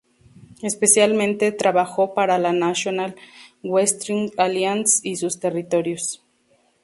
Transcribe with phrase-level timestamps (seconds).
[0.63, 3.15] Especialmente trabajó para la National
[3.61, 6.23] Wrestling Alliance y sus territorios.